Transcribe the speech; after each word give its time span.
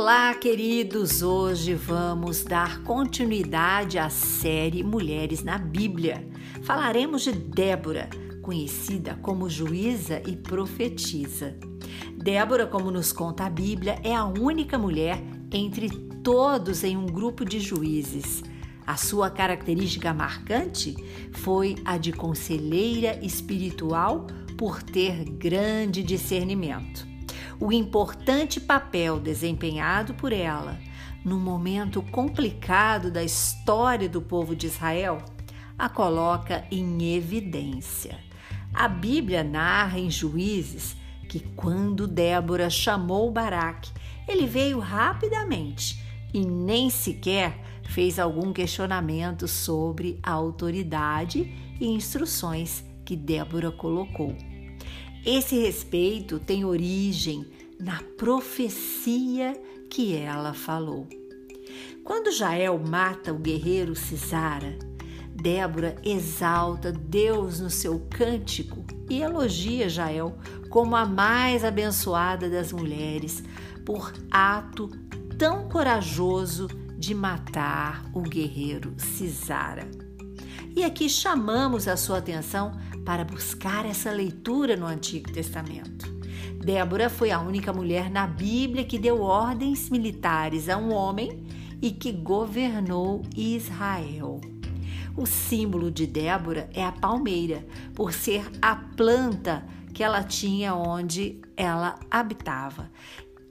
Olá, 0.00 0.32
queridos! 0.32 1.22
Hoje 1.22 1.74
vamos 1.74 2.44
dar 2.44 2.84
continuidade 2.84 3.98
à 3.98 4.08
série 4.08 4.84
Mulheres 4.84 5.42
na 5.42 5.58
Bíblia. 5.58 6.24
Falaremos 6.62 7.22
de 7.22 7.32
Débora, 7.32 8.08
conhecida 8.40 9.18
como 9.20 9.50
juíza 9.50 10.22
e 10.24 10.36
profetisa. 10.36 11.58
Débora, 12.16 12.64
como 12.64 12.92
nos 12.92 13.12
conta 13.12 13.46
a 13.46 13.50
Bíblia, 13.50 13.98
é 14.04 14.14
a 14.14 14.24
única 14.24 14.78
mulher 14.78 15.20
entre 15.50 15.90
todos 16.22 16.84
em 16.84 16.96
um 16.96 17.06
grupo 17.06 17.44
de 17.44 17.58
juízes. 17.58 18.44
A 18.86 18.96
sua 18.96 19.30
característica 19.30 20.14
marcante 20.14 20.94
foi 21.32 21.74
a 21.84 21.98
de 21.98 22.12
conselheira 22.12 23.18
espiritual 23.20 24.28
por 24.56 24.80
ter 24.80 25.24
grande 25.24 26.04
discernimento 26.04 27.17
o 27.60 27.72
importante 27.72 28.60
papel 28.60 29.18
desempenhado 29.18 30.14
por 30.14 30.32
ela 30.32 30.78
no 31.24 31.38
momento 31.38 32.00
complicado 32.02 33.10
da 33.10 33.22
história 33.22 34.08
do 34.08 34.22
povo 34.22 34.54
de 34.54 34.66
Israel 34.66 35.18
a 35.78 35.88
coloca 35.88 36.64
em 36.70 37.14
evidência. 37.14 38.18
A 38.72 38.88
Bíblia 38.88 39.42
narra 39.42 39.98
em 39.98 40.10
Juízes 40.10 40.96
que 41.28 41.40
quando 41.54 42.06
Débora 42.06 42.70
chamou 42.70 43.30
Baraque, 43.30 43.90
ele 44.26 44.46
veio 44.46 44.78
rapidamente 44.78 46.02
e 46.32 46.44
nem 46.44 46.90
sequer 46.90 47.58
fez 47.84 48.18
algum 48.18 48.52
questionamento 48.52 49.48
sobre 49.48 50.18
a 50.22 50.32
autoridade 50.32 51.52
e 51.80 51.86
instruções 51.86 52.84
que 53.04 53.16
Débora 53.16 53.70
colocou. 53.70 54.36
Esse 55.30 55.58
respeito 55.58 56.38
tem 56.38 56.64
origem 56.64 57.44
na 57.78 58.00
profecia 58.16 59.52
que 59.90 60.16
ela 60.16 60.54
falou. 60.54 61.06
Quando 62.02 62.32
Jael 62.32 62.78
mata 62.78 63.30
o 63.30 63.38
guerreiro 63.38 63.94
Cisara, 63.94 64.78
Débora 65.34 65.96
exalta 66.02 66.90
Deus 66.90 67.60
no 67.60 67.68
seu 67.68 68.00
cântico 68.08 68.82
e 69.10 69.20
elogia 69.20 69.86
Jael 69.86 70.34
como 70.70 70.96
a 70.96 71.04
mais 71.04 71.62
abençoada 71.62 72.48
das 72.48 72.72
mulheres 72.72 73.44
por 73.84 74.10
ato 74.30 74.88
tão 75.38 75.68
corajoso 75.68 76.68
de 76.96 77.14
matar 77.14 78.02
o 78.14 78.22
guerreiro 78.22 78.94
Cisara. 78.96 79.86
E 80.74 80.82
aqui 80.82 81.06
chamamos 81.06 81.86
a 81.86 81.98
sua 81.98 82.16
atenção 82.16 82.72
para 83.08 83.24
buscar 83.24 83.86
essa 83.86 84.12
leitura 84.12 84.76
no 84.76 84.84
Antigo 84.84 85.32
Testamento. 85.32 86.06
Débora 86.62 87.08
foi 87.08 87.30
a 87.30 87.40
única 87.40 87.72
mulher 87.72 88.10
na 88.10 88.26
Bíblia 88.26 88.84
que 88.84 88.98
deu 88.98 89.22
ordens 89.22 89.88
militares 89.88 90.68
a 90.68 90.76
um 90.76 90.92
homem 90.92 91.42
e 91.80 91.90
que 91.90 92.12
governou 92.12 93.22
Israel. 93.34 94.42
O 95.16 95.24
símbolo 95.24 95.90
de 95.90 96.06
Débora 96.06 96.68
é 96.74 96.84
a 96.84 96.92
palmeira, 96.92 97.66
por 97.94 98.12
ser 98.12 98.44
a 98.60 98.76
planta 98.76 99.64
que 99.94 100.04
ela 100.04 100.22
tinha 100.22 100.74
onde 100.74 101.40
ela 101.56 101.98
habitava. 102.10 102.90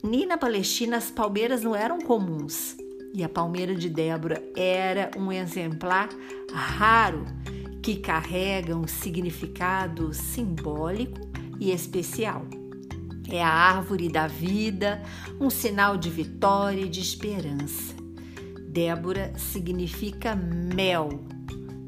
E 0.04 0.24
na 0.28 0.38
Palestina 0.38 0.98
as 0.98 1.10
palmeiras 1.10 1.64
não 1.64 1.76
eram 1.76 1.98
comuns. 1.98 2.78
E 3.12 3.24
a 3.24 3.30
palmeira 3.30 3.74
de 3.74 3.90
Débora 3.90 4.40
era 4.56 5.10
um 5.18 5.32
exemplar 5.32 6.10
raro 6.54 7.26
que 7.88 7.96
carrega 7.96 8.76
um 8.76 8.86
significado 8.86 10.14
simbólico 10.14 11.22
e 11.58 11.72
especial. 11.72 12.46
É 13.30 13.42
a 13.42 13.48
árvore 13.48 14.10
da 14.10 14.28
vida, 14.28 15.02
um 15.40 15.50
sinal 15.50 15.96
de 15.96 16.10
vitória 16.10 16.82
e 16.82 16.90
de 16.90 17.00
esperança. 17.00 17.96
Débora 18.68 19.32
significa 19.38 20.36
mel, 20.36 21.24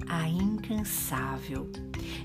a 0.07 0.25
incansável. 0.29 1.69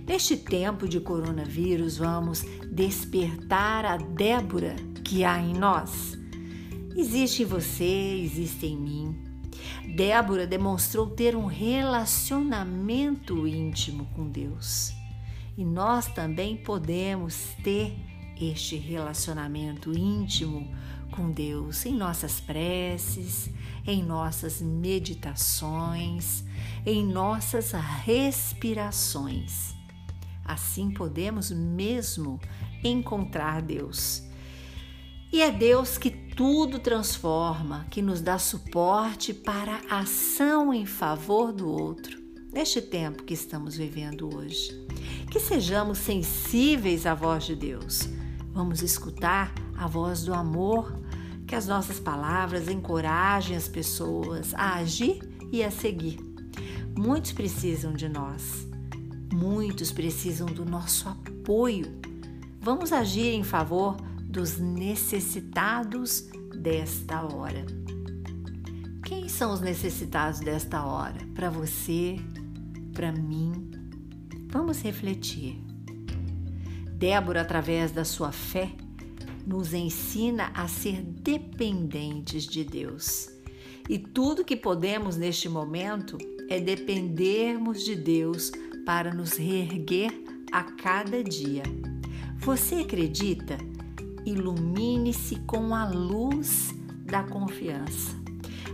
Neste 0.07 0.37
tempo 0.37 0.87
de 0.87 1.01
coronavírus, 1.01 1.97
vamos 1.97 2.45
despertar 2.71 3.85
a 3.85 3.97
Débora 3.97 4.77
que 5.05 5.25
há 5.25 5.41
em 5.41 5.53
nós. 5.53 6.17
Existe 6.97 7.43
em 7.43 7.47
você, 7.47 8.21
existe 8.23 8.67
em 8.67 8.77
mim. 8.77 9.34
Débora 9.95 10.47
demonstrou 10.47 11.07
ter 11.07 11.37
um 11.37 11.47
relacionamento 11.47 13.47
íntimo 13.47 14.07
com 14.15 14.29
Deus. 14.29 14.93
E 15.57 15.65
nós 15.65 16.07
também 16.07 16.57
podemos 16.57 17.51
ter 17.63 17.97
este 18.41 18.77
relacionamento 18.77 19.97
íntimo 19.97 20.69
com 21.13 21.31
Deus 21.31 21.87
em 21.87 21.95
nossas 21.95 22.41
preces, 22.41 23.49
em 23.87 24.03
nossas 24.03 24.61
meditações, 24.61 26.43
em 26.85 27.07
nossas 27.07 27.73
respirações. 27.73 29.75
Assim 30.45 30.91
podemos 30.91 31.51
mesmo 31.51 32.39
encontrar 32.83 33.63
Deus. 33.63 34.23
E 35.33 35.41
é 35.41 35.51
Deus 35.51 35.97
que 35.97 36.11
tudo 36.37 36.81
transforma, 36.81 37.87
que 37.91 38.03
nos 38.03 38.21
dá 38.21 38.39
suporte 38.39 39.33
para 39.33 39.81
a 39.89 40.01
ação 40.01 40.75
em 40.75 40.85
favor 40.85 41.53
do 41.53 41.69
outro, 41.69 42.19
neste 42.53 42.83
tempo 42.83 43.23
que 43.23 43.35
estamos 43.35 43.77
vivendo 43.77 44.35
hoje. 44.35 44.85
Que 45.31 45.39
sejamos 45.39 45.99
sensíveis 45.99 47.07
à 47.07 47.15
voz 47.15 47.45
de 47.45 47.55
Deus. 47.55 48.09
Vamos 48.53 48.83
escutar 48.83 49.53
a 49.77 49.87
voz 49.87 50.25
do 50.25 50.35
amor, 50.35 51.01
que 51.47 51.55
as 51.55 51.69
nossas 51.69 52.01
palavras 52.01 52.69
encorajem 52.69 53.57
as 53.57 53.69
pessoas 53.69 54.53
a 54.55 54.75
agir 54.75 55.21
e 55.53 55.63
a 55.63 55.71
seguir. 55.71 56.19
Muitos 56.97 57.33
precisam 57.33 57.93
de 57.93 58.09
nós, 58.09 58.67
muitos 59.33 59.93
precisam 59.93 60.47
do 60.47 60.65
nosso 60.65 61.09
apoio. 61.09 62.01
Vamos 62.61 62.93
agir 62.93 63.35
em 63.35 63.45
favor 63.45 63.97
dos 64.35 64.59
necessitados 64.59 66.29
desta 66.57 67.23
hora. 67.23 67.65
Quem 69.05 69.29
são 69.29 69.53
os 69.53 69.61
necessitados 69.61 70.41
desta 70.41 70.85
hora? 70.85 71.21
Para 71.37 71.49
você, 71.49 72.17
para 72.93 73.13
mim? 73.13 73.71
Vamos 74.51 74.83
refletir. 74.83 75.63
Débora, 76.97 77.43
através 77.43 77.93
da 77.93 78.05
sua 78.05 78.33
fé, 78.33 78.73
nos 79.47 79.73
ensina 79.73 80.51
a 80.53 80.67
ser 80.67 81.01
dependentes 81.01 82.45
de 82.45 82.65
Deus. 82.65 83.31
E 83.89 84.01
tudo 84.01 84.45
que 84.45 84.57
podemos 84.57 85.17
neste 85.17 85.49
momento 85.49 86.19
é 86.49 86.59
dependermos 86.59 87.85
de 87.85 87.95
Deus 87.95 88.51
para 88.85 89.15
nos 89.15 89.35
reerguer 89.35 90.11
a 90.51 90.65
cada 90.65 91.23
dia. 91.23 91.63
Você 92.41 92.77
acredita 92.77 93.57
ilumine-se 94.25 95.37
com 95.41 95.75
a 95.75 95.89
luz 95.89 96.75
da 97.05 97.23
confiança. 97.23 98.17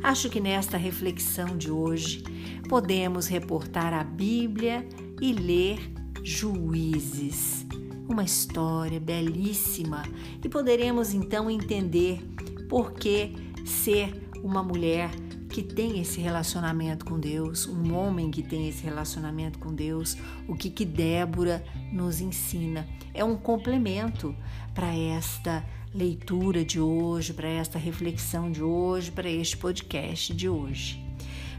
Acho 0.02 0.30
que 0.30 0.40
nesta 0.40 0.76
reflexão 0.76 1.56
de 1.58 1.70
hoje 1.70 2.22
podemos 2.68 3.26
reportar 3.26 3.92
a 3.92 4.02
Bíblia 4.02 4.86
e 5.20 5.32
ler 5.32 5.78
Juízes, 6.22 7.66
uma 8.08 8.22
história 8.22 9.00
belíssima, 9.00 10.02
e 10.42 10.48
poderemos 10.48 11.12
então 11.12 11.50
entender 11.50 12.20
por 12.68 12.92
que 12.92 13.34
ser 13.64 14.30
uma 14.42 14.62
mulher 14.62 15.10
que 15.50 15.64
tem 15.64 16.00
esse 16.00 16.20
relacionamento 16.20 17.04
com 17.04 17.18
Deus, 17.18 17.66
um 17.66 17.92
homem 17.92 18.30
que 18.30 18.40
tem 18.40 18.68
esse 18.68 18.84
relacionamento 18.84 19.58
com 19.58 19.74
Deus, 19.74 20.16
o 20.46 20.54
que 20.54 20.70
que 20.70 20.84
Débora 20.84 21.62
nos 21.92 22.20
ensina. 22.20 22.86
É 23.12 23.24
um 23.24 23.36
complemento 23.36 24.34
para 24.72 24.94
esta 24.94 25.64
leitura 25.92 26.64
de 26.64 26.80
hoje, 26.80 27.34
para 27.34 27.48
esta 27.48 27.78
reflexão 27.78 28.50
de 28.50 28.62
hoje, 28.62 29.10
para 29.10 29.28
este 29.28 29.56
podcast 29.56 30.32
de 30.32 30.48
hoje. 30.48 31.04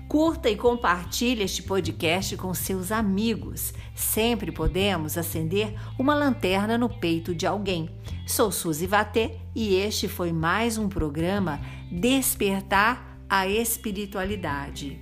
Curta 0.08 0.50
e 0.50 0.56
compartilhe 0.56 1.44
este 1.44 1.62
podcast 1.62 2.38
com 2.38 2.54
seus 2.54 2.94
amigos. 2.94 3.74
Sempre 3.94 4.54
podemos 4.54 5.18
acender 5.18 5.76
uma 6.00 6.16
lanterna 6.16 6.78
no 6.78 6.90
peito 6.90 7.36
de 7.36 7.46
alguém. 7.46 7.90
Sou 8.26 8.52
Suzy 8.54 8.88
Vatê 8.88 9.38
e 9.54 9.76
este 9.76 10.08
foi 10.08 10.32
mais 10.32 10.78
um 10.78 10.88
programa 10.88 11.60
Despertar 11.92 13.11
a 13.34 13.48
espiritualidade. 13.48 15.00